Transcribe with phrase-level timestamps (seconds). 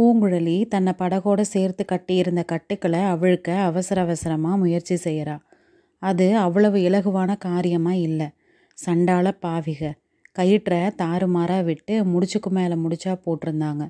[0.00, 5.34] பூங்குழலி தன்னை படகோட சேர்த்து கட்டியிருந்த கட்டுக்களை அவிழ்க்க அவசர அவசரமாக முயற்சி செய்கிறா
[6.02, 8.28] அது அவ்வளவு இலகுவான காரியமாக இல்லை.
[8.78, 9.90] சண்டால பாவிக.
[10.36, 13.86] கயிற்றை தாறுமாறாக விட்டு முடிச்சுக்கு மேலே முடிச்சா போட்டிருந்தாங்க.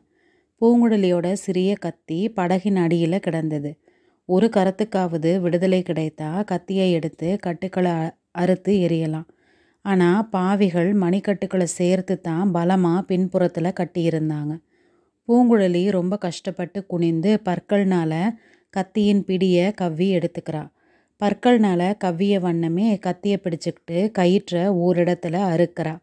[0.61, 3.73] பூங்குழலியோட சிறிய கத்தி படகின் அடியில் கிடந்தது.
[4.29, 7.95] ஒரு கரத்துக்காவது விடுதலை கிடைத்தா கத்தியை எடுத்து கட்டுக்களை
[8.43, 9.29] அறுத்து எரியலாம்
[9.85, 14.53] ஆனால் பாவிகள் மணிக்கட்டுக்களை சேர்த்து தான் பலமாக பின்புறத்தில் கட்டியிருந்தாங்க.
[15.31, 18.37] பூங்குழலி ரொம்ப கஷ்டப்பட்டு குனிந்து பற்கள்னால
[18.71, 20.63] கத்தியின் பிடியை கவ்வி எடுத்துக்கிறா.
[21.21, 25.99] பற்கள்னால கவ்விய வண்ணமே கத்தியை பிடிச்சிக்கிட்டு கயிற்றை ஓரிடத்துல அறுக்கிறா.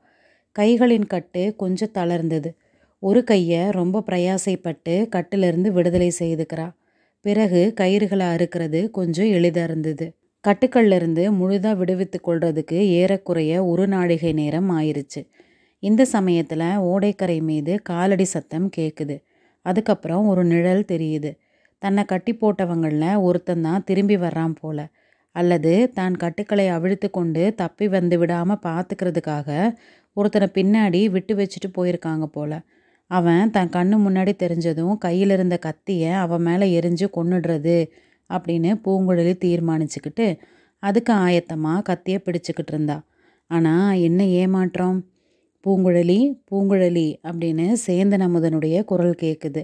[0.60, 2.50] கைகளின் கட்டு கொஞ்சம் தளர்ந்தது.
[3.00, 6.68] ஒரு கையை ரொம்ப பிரயாசைப்பட்டு கட்டிலிருந்து விடுதலை செய்துக்கிறா.
[7.22, 10.14] பிறகு கயிறுகளை அறுக்கிறது கொஞ்சம் எளிதாக இருந்தது
[10.48, 15.22] கட்டுக்கள்லேருந்து முழுதாக விடுவித்து கொள்றதுக்கு ஏறக்குறைய ஒரு நாழிகை நேரம் ஆயிருச்சு.
[15.84, 19.16] இந்த சமயத்தில் ஓடைக்கரை மீது காலடி சத்தம் கேட்குது
[19.66, 21.32] அதுக்கப்புறம் ஒரு நிழல் தெரியுது.
[21.82, 24.80] தன்னை கட்டி போட்டவங்களில் ஒருத்தன் தான் திரும்பி வர்றான் போல.
[25.36, 29.50] அல்லது தான் கட்டுக்களை அவிழ்த்து கொண்டு தப்பி வந்து விடாமல் பார்த்துக்கிறதுக்காக
[30.18, 32.52] ஒருத்தனை பின்னாடி விட்டு வச்சுட்டு போயிருக்காங்க போல.
[33.12, 37.78] அவன் தன் கண்ணு முன்னாடி தெரிஞ்சதும் கையில் இருந்த கத்தியை அவன் மேலே எரிஞ்சு கொன்னுடுறது
[38.30, 40.26] அப்படின்னு பூங்குழலி தீர்மானிச்சுக்கிட்டு
[40.84, 42.98] அதுக்கு ஆயத்தமாக கத்தியை பிடிச்சிக்கிட்டு இருந்தா.
[43.52, 44.98] ஆனால் என்ன ஏமாற்றம்?
[45.68, 49.62] பூங்குழலி பூங்குழலி அப்படின்னு சேந்தன் அமுதனுடைய குரல் கேட்குது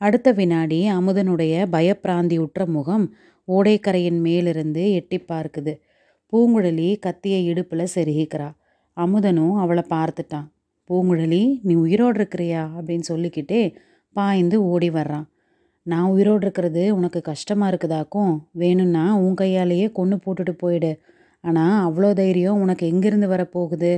[0.00, 3.14] அடுத்த வினாடி அமுதனுடைய பயப்பிராந்தி உற்ற முகம்
[3.48, 5.72] ஓடைக்கரையின் மேலிருந்து எட்டி பார்க்குது.
[6.32, 8.48] பூங்குழலி கத்தியை இடுப்பில் செருகிக்கிறா.
[8.96, 10.46] அமுதனும் அவளை பார்த்துட்டான்.
[10.90, 12.62] பூங்குழலி நீ உயிரோடு இருக்கிறியா?
[12.76, 13.74] அப்படின்னு சொல்லிக்கிட்டே
[14.12, 15.26] பாய்ந்து ஓடி வர்றான்.
[15.82, 18.38] நான் உயிரோடு இருக்கிறது உனக்கு கஷ்டமாக இருக்குதாக்கும்?
[18.52, 21.00] வேணும்னா உன் கையாலேயே கொன்று போட்டுட்டு போயிடு.
[21.40, 23.92] ஆனால் அவ்வளோ தைரியம் உனக்கு எங்கேருந்து வரப்போகுது?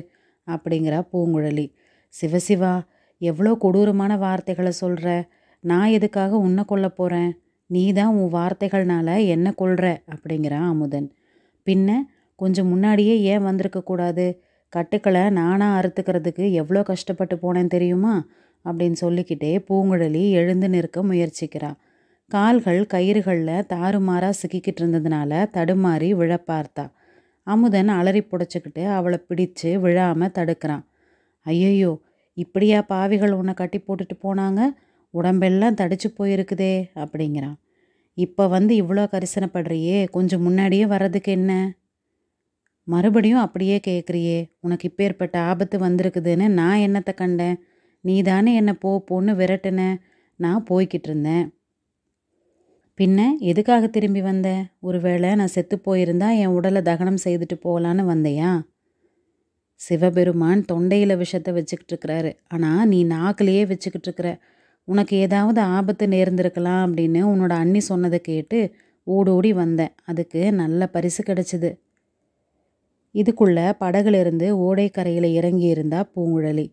[0.55, 1.67] அப்படிங்கிறா பூங்குழலி.
[2.15, 2.75] சிவசிவா
[3.20, 5.09] எவ்வளோ கொடூரமான வார்த்தைகளை சொல்கிற
[5.65, 7.33] நான் எதுக்காக உன்னை கொல்ல போகிறேன்
[7.67, 11.09] நீ தான் உன் வார்த்தைகள்னால என்ன கொள்கிற அப்படிங்கிறான் அமுதன்.
[11.67, 11.91] பின்ன
[12.34, 14.38] கொஞ்சம் முன்னாடியே ஏன் வந்திருக்கக்கூடாது
[14.69, 18.27] கட்டுக்களை நானாக அறுத்துக்கிறதுக்கு எவ்வளோ கஷ்டப்பட்டு போனேன் தெரியுமா?
[18.65, 21.71] அப்படின்னு சொல்லிக்கிட்டே பூங்குழலி எழுந்து நிற்க முயற்சிக்கிறா.
[22.31, 26.84] கால்கள் கயிறுகளில் தாறுமாறாக சிக்கிக்கிட்டு இருந்ததுனால தடுமாறி விழ பார்த்தா.
[27.53, 30.84] அமுதன் அலறி புடைச்சிக்கிட்டு அவளை பிடிச்சு விழாமல் தடுக்கிறான்.
[31.47, 31.93] ஐயையோ
[32.37, 34.61] இப்படியா பாவிகள் உன்னை கட்டி போட்டுட்டு போனாங்க?
[35.15, 37.56] உடம்பெல்லாம் தடிச்சு போயிருக்குதே அப்படிங்கிறான்.
[38.19, 41.53] இப்போ வந்து இவ்வளோ கரிசனப்படுறியே கொஞ்சம் முன்னாடியே வர்றதுக்கு என்ன?
[42.88, 47.59] மறுபடியும் அப்படியே கேட்குறியே உனக்கு இப்பேற்பட்ட ஆபத்து வந்திருக்குதுன்னு நான் என்னத்தை கண்டேன்?
[48.05, 49.81] நீ தானே என்னை போ போன்னு விரட்டுன.
[50.41, 51.44] நான் போய்கிட்டு இருந்தேன்.
[53.00, 54.65] பின்ன எதுக்காக திரும்பி வந்த?
[54.81, 58.61] ஒருவேளை நான் செத்து போயிருந்தா என் உடலை தகனம் செய்துட்டு போகலான்னு வந்தையா?
[59.75, 64.38] சிவபெருமான் தொண்டையில் விஷத்தை வச்சுக்கிட்டு இருக்கிறாரு ஆனால் நீ நாக்கிலேயே வச்சுக்கிட்டு இருக்கிற
[64.84, 69.94] உனக்கு ஏதாவது ஆபத்து நேர்ந்திருக்கலாம் அப்படின்னு உன்னோட அண்ணி சொன்னதை கேட்டு ஓடோடி வந்தேன்.
[70.05, 71.71] அதுக்கு நல்ல பரிசு கிடைச்சிது.
[73.15, 76.72] இதுக்குள்ள படகுலேருந்து ஓடைக்கரையில் இறங்கி இருந்தா பூங்குழலி.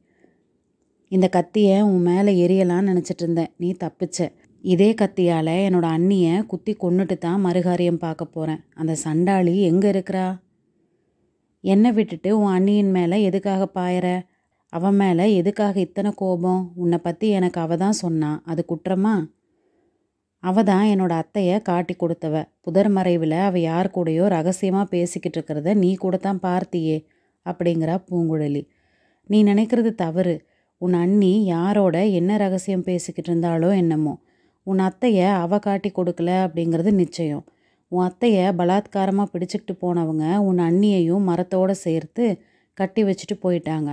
[1.12, 3.54] இந்த கத்தியை உன் மேலே எரியலான்னு நினச்சிட்டு இருந்தேன்.
[3.58, 4.30] நீ தப்பிச்ச.
[4.64, 10.26] இதே கத்தியால் என்னோட அண்ணியை குத்தி கொண்டுட்டு தான் மறுகாரியம் பார்க்க போகிறேன் அந்த சண்டாளி எங்கே இருக்கிறா?
[11.64, 14.08] என்னை விட்டுட்டு உன் அண்ணியின் மேலே எதுக்காக பாயற?
[14.74, 16.74] அவன் மேலே எதுக்காக இத்தனை கோபம்?
[16.76, 19.16] உன்னை பற்றி எனக்கு அவ தான் சொன்னான் அது குற்றமா?
[20.40, 22.44] அவ தான் என்னோட அத்தையை காட்டி கொடுத்தவ.
[22.62, 26.98] புதர் மறைவில் அவள் யார் கூடயோ ரகசியமாக பேசிக்கிட்டு இருக்கிறத நீ கூட தான் பார்த்தியே
[27.46, 28.64] அப்படிங்கிறா பூங்குழலி.
[29.30, 30.36] நீ நினைக்கிறது தவறு.
[30.78, 34.14] உன் அண்ணி யாரோட என்ன ரகசியம் பேசிக்கிட்டு இருந்தாலோ என்னமோ.
[34.70, 37.44] உன் அத்தையை அவ காட்டி கொடுக்கல அப்படிங்கிறது நிச்சயம்.
[37.92, 42.26] உன் அத்தையை பலாத்காரமாக பிடிச்சிக்கிட்டு போனவங்க உன் அண்ணியையும் மரத்தோடு சேர்த்து
[42.78, 43.92] கட்டி வச்சுட்டு போயிட்டாங்க.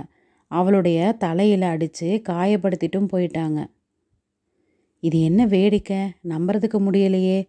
[0.51, 3.59] அவளுடைய தலையில் அடித்து காயப்படுத்திட்டும் போயிட்டாங்க.
[5.03, 6.01] இது என்ன வேடிக்கை?
[6.29, 7.39] நம்புறதுக்கு முடியலையே.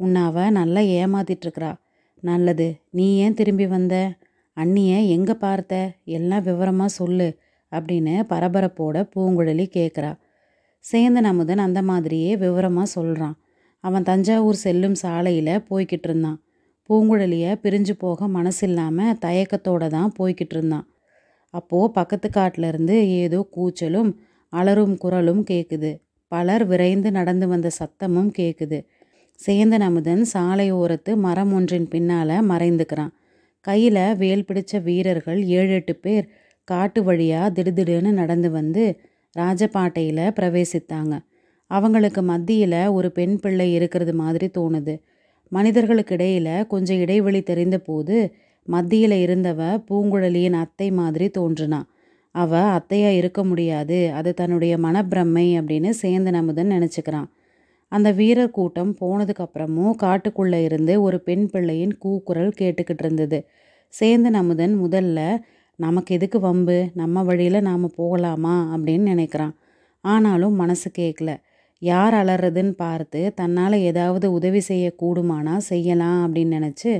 [0.00, 1.72] உன்னை அவள் நல்லா ஏமாத்திட்டுருக்குறா.
[2.22, 3.94] நல்லது நீ ஏன் திரும்பி வந்த?
[4.56, 5.74] அண்ணியை எங்கே பார்த்த?
[6.16, 7.28] எல்லாம் விவரமாக சொல்லு
[7.72, 10.10] அப்படின்னு பரபரப்போட பூங்குழலி கேட்குறா
[10.84, 13.36] சேந்தன் அமுதன் அந்த மாதிரியே விவரமாக சொல்கிறான்
[13.84, 16.38] அவன் தஞ்சாவூர் செல்லும் சாலையில் போய்கிட்டு இருந்தான்.
[16.88, 20.86] பூங்குழலியை பிரிஞ்சு போக மனசில்லாமல் தயக்கத்தோடு தான் போய்கிட்டு இருந்தான்.
[21.54, 24.10] அப்போது பக்கத்து காட்டிலேருந்து ஏதோ கூச்சலும்
[24.52, 25.90] அலறும் குரலும் கேட்குது
[26.32, 28.78] பலர் விரைந்து நடந்து வந்த சத்தமும் கேட்குது
[29.40, 33.12] சேந்தன் அமுதன் சாலை ஓரத்து மரம் ஒன்றின் பின்னால் மறைந்துக்கிறான்.
[33.66, 36.26] கையில் வேல் பிடிச்ச வீரர்கள் ஏழு எட்டு பேர்
[36.68, 38.84] காட்டு வழியாக திடுதிடுன்னு நடந்து வந்து
[39.38, 41.14] ராஜபாட்டையில் பிரவேசித்தாங்க.
[41.70, 44.94] அவங்களுக்கு மத்தியில் ஒரு பெண் பிள்ளை இருக்கிறது மாதிரி தோணுது.
[45.52, 48.16] மனிதர்களுக்கு இடையில் கொஞ்சம் இடைவெளி தெரிந்த போது
[48.68, 49.60] மத்தியில் இருந்தவ
[49.90, 51.80] பூங்குழலியின் அத்தை மாதிரி தோன்றுனா.
[52.34, 54.12] அவ அத்தையாக இருக்க முடியாது.
[54.12, 57.28] அது தன்னுடைய மனப்பிரமை அப்படின்னு சேந்தன் அமுதன் நினச்சிக்கிறான்.
[57.88, 63.38] அந்த வீரர் கூட்டம் போனதுக்கப்புறமும் காட்டுக்குள்ளே இருந்து ஒரு பெண் பிள்ளையின் கூக்குரல் கேட்டுக்கிட்டு இருந்தது.
[63.94, 65.18] சேந்தன் அமுதன் முதல்ல
[65.80, 66.76] நமக்கு எதுக்கு வம்பு?
[66.94, 68.54] நம்ம வழியில் நாம் போகலாமா?
[68.74, 69.54] அப்படின்னு நினைக்கிறான்.
[70.04, 71.30] ஆனாலும் மனசு கேட்கல
[71.82, 76.90] யார் அலறதுன்னு பார்த்து தன்னால் ஏதாவது உதவி செய்யக்கூடுமானா செய்யலாம் அப்படின்னு நினச்சி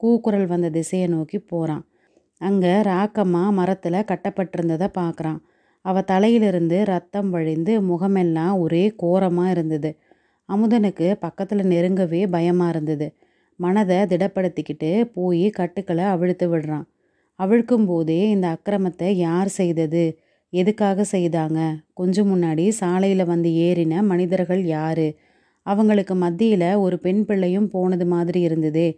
[0.00, 1.84] கூக்குரல் வந்த திசையை நோக்கி போகிறான்
[2.40, 5.38] அங்கே ராக்கம்மா மரத்தில் கட்டப்பட்டிருந்ததை பார்க்குறான்
[5.84, 9.90] அவள் தலையிலிருந்து ரத்தம் வழிந்து முகமெல்லாம் ஒரே கோரமாக இருந்தது.
[10.48, 13.06] அமுதனுக்கு பக்கத்தில் நெருங்கவே பயமாக இருந்தது.
[13.60, 16.86] மனதை திடப்படுத்திக்கிட்டு போய் கட்டுக்களை அவிழ்த்து விடுறான்.
[17.38, 20.18] அவிழ்க்கும் போதே இந்த அக்கிரமத்தை யார் செய்தது?
[20.52, 21.60] எதுக்காக செய்தாங்க?
[21.92, 25.06] கொஞ்சம் முன்னாடி சாலையில் வந்து ஏறின மனிதர்கள் யாரு?
[25.66, 28.88] அவங்களுக்கு மத்தியில் ஒரு பெண் பிள்ளையும் போனது மாதிரி இருந்ததே.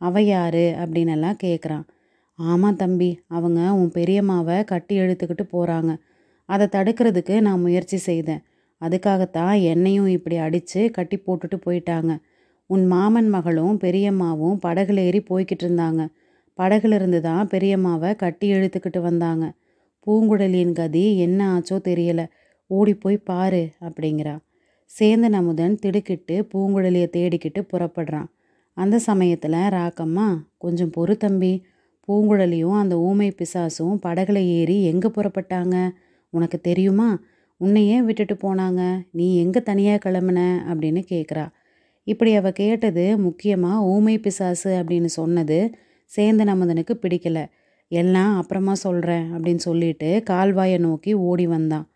[0.00, 0.64] அவ யாரு?
[0.78, 1.84] அப்படின்னெல்லாம் கேட்குறான்
[2.38, 5.92] ஆமாம் தம்பி அவங்க உன் பெரியம்மாவை கட்டி எழுத்துக்கிட்டு போகிறாங்க
[6.48, 8.42] அதை தடுக்கிறதுக்கு நான் முயற்சி செய்தேன்.
[8.80, 12.12] அதுக்காகத்தான் என்னையும் இப்படி அடித்து கட்டி போட்டுட்டு போயிட்டாங்க.
[12.70, 16.02] உன் மாமன் மகளும் பெரியம்மாவும் படகுல ஏறி போய்கிட்டு இருந்தாங்க.
[16.58, 19.44] படகுலேருந்து தான் பெரியம்மாவை கட்டி இழுத்துக்கிட்டு வந்தாங்க.
[20.06, 22.26] பூங்குழலியின் கதி என்ன ஆச்சோ தெரியலை.
[22.70, 24.34] ஓடிப்போய் பாரு அப்படிங்கிறா.
[24.90, 28.28] சேந்தன் அமுதன் திடுக்கிட்டு பூங்குழலியை தேடிக்கிட்டு புறப்படுறான்.
[28.76, 30.26] அந்த சமயத்தில் ராக்கம்மா
[30.58, 31.52] கொஞ்சம் பொறு தம்பி.
[32.08, 35.76] பூங்குழலியும் அந்த ஊமை பிசாசும் படகுல ஏறி எங்கே புறப்பட்டாங்க?
[36.32, 37.08] உனக்கு தெரியுமா?
[37.60, 38.82] உன்னையே ஏன் விட்டுட்டு போனாங்க?
[39.10, 40.40] நீ எங்கே தனியாக கிளம்புன?
[40.70, 41.44] அப்படின்னு கேட்குறா
[42.06, 45.58] இப்படி அவள் கேட்டது முக்கியமாக ஊமை பிசாசு அப்படின்னு சொன்னது
[46.10, 47.38] சேந்தன் அமுதனுக்கு பிடிக்கல.
[47.90, 51.86] எல்லாம் அப்புறமா சொல்கிறேன் அப்படின்னு சொல்லிட்டு கால்வாயை நோக்கி ஓடி வந்தான்.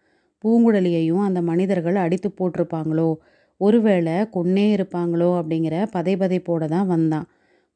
[0.45, 3.17] பூங்குழலியையும் அந்த மனிதர்கள் அடித்து போட்டிருப்பாங்களோ?
[3.57, 5.31] ஒருவேளை கொன்னே இருப்பாங்களோ?
[5.41, 7.27] அப்படிங்கிற பதை பதைப்போட தான் வந்தான்.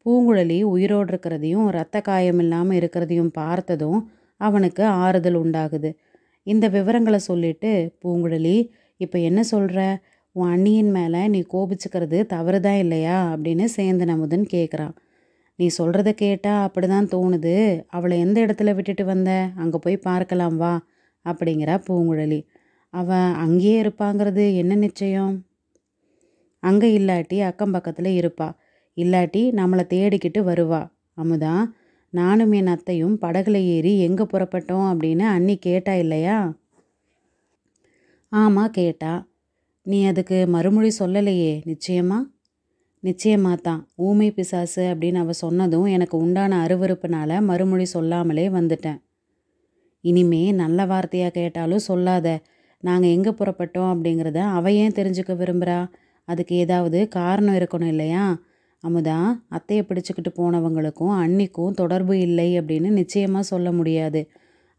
[0.07, 5.91] பூங்குழலி உயிரோடு இருக்கிறதையும் இரத்த காயம் இல்லாமல் இருக்கிறதையும் பார்த்ததும் அவனுக்கு ஆறுதல் உண்டாகுது.
[6.47, 7.71] இந்த விவரங்களை சொல்லிட்டு
[8.05, 8.57] பூங்குழலி
[8.97, 9.81] இப்போ என்ன சொல்கிற
[10.33, 13.35] உன் அண்ணியின் மேலே நீ கோபிச்சுக்கிறது தவறுதான் இல்லையா?
[13.35, 14.95] அப்படின்னு சேந்தன் அமுதன் கேட்குறான்
[15.63, 17.85] நீ சொல்கிறத கேட்டால் அப்படி தான் தோணுது.
[17.89, 19.31] அவளை எந்த இடத்துல விட்டுட்டு வந்த?
[19.57, 20.73] அங்கே போய் பார்க்கலாம் வா
[21.25, 22.41] அப்படிங்கிறா பூங்குழலி.
[22.95, 25.35] அவள் அங்கேயே இருப்பாங்கிறது என்ன நிச்சயம்?
[26.63, 28.49] அங்கே இல்லாட்டி அக்கம் பக்கத்தில் இருப்பா.
[28.97, 30.83] இல்லாட்டி நம்மளை தேடிக்கிட்டு வருவா.
[31.17, 31.55] அமுதா
[32.13, 36.39] நானும் என் அத்தையும் படகுல ஏறி எங்கே புறப்பட்டோம் அப்படின்னு அண்ணி கேட்டா இல்லையா?
[38.33, 39.13] ஆமாம் கேட்டா.
[39.87, 42.19] நீ அதுக்கு மறுமொழி சொல்லலையே நிச்சயமா?
[43.03, 43.81] நிச்சயமாக தான்.
[44.07, 48.99] ஊமை பிசாசு அப்படின்னு அவ சொன்னதும் எனக்கு உண்டான அருவறுப்புனால மறுமொழி சொல்லாமலே வந்துட்டேன்.
[50.05, 52.29] இனிமே நல்ல வார்த்தையாக கேட்டாலும் சொல்லாத.
[52.83, 55.79] நாங்கள் எங்கே புறப்பட்டோம் அப்படிங்கிறத அவ ஏன் தெரிஞ்சுக்க விரும்புகிறா
[56.29, 58.25] அதுக்கு ஏதாவது காரணம் இருக்கணும் இல்லையா?
[58.85, 59.19] அமுதா
[59.57, 64.21] அத்தையை பிடிச்சிக்கிட்டு போனவங்களுக்கும் அன்னிக்கும் தொடர்பு இல்லை அப்படின்னு நிச்சயமாக சொல்ல முடியாது.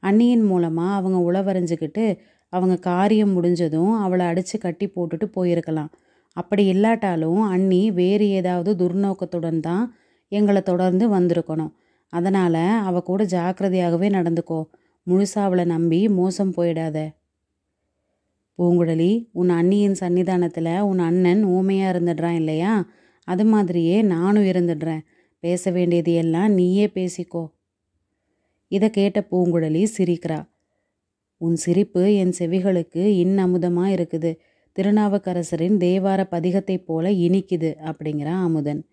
[0.03, 2.05] அன்னியின் மூலமாக அவங்க உளவறிஞ்சிக்கிட்டு
[2.53, 5.91] அவங்க காரியம் முடிஞ்சதும் அவளை அடித்து கட்டி போட்டுட்டு போயிருக்கலாம்.
[6.38, 9.95] அப்படி இல்லாட்டாலும் அண்ணி வேறு ஏதாவது துர்நோக்கத்துடன் தான்
[10.27, 11.74] எங்களை தொடர்ந்து வந்திருக்கணும்.
[12.13, 14.65] அதனால் அவ கூட ஜாக்கிரதையாகவே நடந்துக்கோ.
[15.07, 16.97] முழுசாக அவளை நம்பி மோசம் போயிடாத.
[18.59, 22.86] பூங்குழலி உன் அண்ணியின் சன்னிதானத்தில் உன் அண்ணன் ஊமையாக இருந்துடுறான் இல்லையா?
[23.27, 25.03] அது மாதிரியே நானும் இருந்துடுறேன்.
[25.39, 27.44] பேச வேண்டியது எல்லாம் நீயே பேசிக்கோ.
[28.68, 30.39] இதை கேட்ட பூங்குழலி சிரிக்கிறா.
[31.38, 34.31] உன் சிரிப்பு என் செவிகளுக்கு இன்னமுதமாக இருக்குது.
[34.79, 38.86] திருநாவுக்கரசரின் தேவார பதிகத்தைப் போல இனிக்குது அப்படிங்கிறான் அமுதன்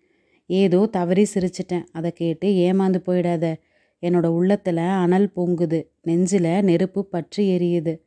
[0.45, 1.85] ஏதோ தவறி சிரிச்சிட்டேன்.
[1.91, 3.55] அதை கேட்டு ஏமாந்து போயிடாத.
[4.01, 5.87] என்னோட உள்ளத்தில் அனல் பொங்குது.
[6.01, 7.99] நெஞ்சில் நெருப்பு பற்றி எரியுது.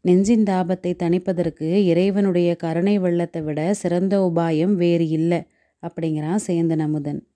[0.00, 5.42] நெஞ்சின் தாபத்தை தணிப்பதற்கு இறைவனுடைய கருணை வெள்ளத்தை விட சிறந்த உபாயம் வேறு இல்லை
[5.82, 7.27] அப்படிங்கிறான் சேந்தன் அமுதன்